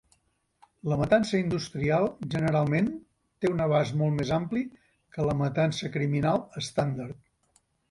[0.91, 2.89] La matança industrial generalment
[3.45, 7.33] té un abast molt més ampli que la matança criminal estàndard.